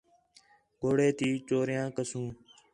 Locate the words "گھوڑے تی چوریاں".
0.79-1.87